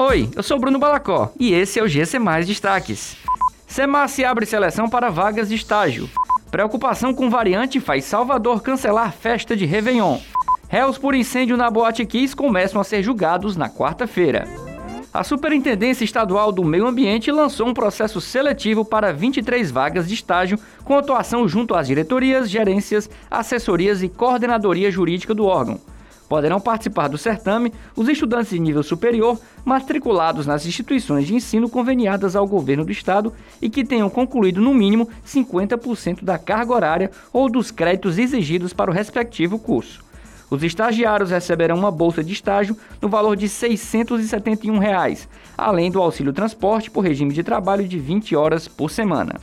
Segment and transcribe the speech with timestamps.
[0.00, 3.16] Oi, eu sou Bruno Balacó e esse é o GC Mais Destaques.
[3.66, 6.08] Semace abre seleção para vagas de estágio.
[6.52, 10.20] Preocupação com variante faz Salvador cancelar festa de Réveillon.
[10.68, 14.46] Réus por incêndio na Boate Kiss começam a ser julgados na quarta-feira.
[15.12, 20.60] A Superintendência Estadual do Meio Ambiente lançou um processo seletivo para 23 vagas de estágio
[20.84, 25.80] com atuação junto às diretorias, gerências, assessorias e coordenadoria jurídica do órgão.
[26.28, 32.36] Poderão participar do certame os estudantes de nível superior matriculados nas instituições de ensino conveniadas
[32.36, 33.32] ao governo do estado
[33.62, 38.90] e que tenham concluído no mínimo 50% da carga horária ou dos créditos exigidos para
[38.90, 40.06] o respectivo curso.
[40.50, 46.32] Os estagiários receberão uma bolsa de estágio no valor de 671 reais, além do auxílio
[46.32, 49.34] transporte por regime de trabalho de 20 horas por semana.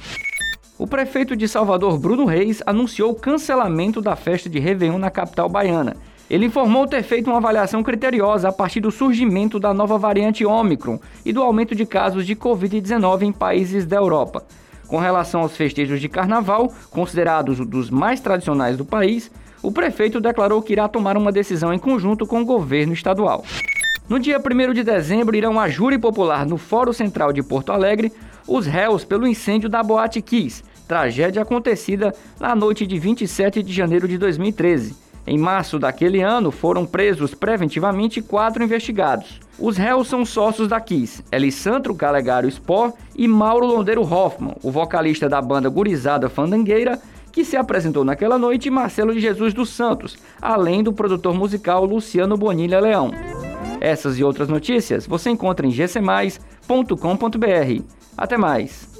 [0.78, 5.48] O prefeito de Salvador, Bruno Reis, anunciou o cancelamento da festa de Réveillon na capital
[5.48, 5.96] baiana.
[6.30, 11.00] Ele informou ter feito uma avaliação criteriosa a partir do surgimento da nova variante Ômicron
[11.24, 14.44] e do aumento de casos de Covid-19 em países da Europa.
[14.88, 20.62] Com relação aos festejos de carnaval, considerados dos mais tradicionais do país, o prefeito declarou
[20.62, 23.44] que irá tomar uma decisão em conjunto com o governo estadual.
[24.08, 28.12] No dia 1 de dezembro, irão a júri popular no Fórum Central de Porto Alegre
[28.48, 34.08] os réus pelo incêndio da Boate Kiss, tragédia acontecida na noite de 27 de janeiro
[34.08, 35.05] de 2013.
[35.28, 39.40] Em março daquele ano, foram presos preventivamente quatro investigados.
[39.58, 45.28] Os réus são sócios da Kiss, Elisandro Calegaro Spor e Mauro Londeiro Hoffman, o vocalista
[45.28, 47.00] da banda Gurizada Fandangueira
[47.32, 52.38] que se apresentou naquela noite Marcelo de Jesus dos Santos, além do produtor musical Luciano
[52.38, 53.12] Bonilha Leão.
[53.82, 57.84] Essas e outras notícias você encontra em gcmais.com.br.
[58.18, 58.95] Até mais!